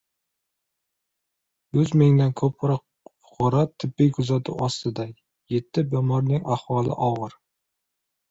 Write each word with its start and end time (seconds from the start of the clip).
Yuz 1.77 1.91
mingdan 2.01 2.31
ko‘proq 2.41 3.11
fuqaro 3.27 3.61
tibbiy 3.83 4.09
kuzatuv 4.15 4.65
ostida, 4.69 5.07
yetti 5.57 5.83
bemorning 5.93 6.49
ahvoli 6.57 6.97
og‘ir 7.09 7.37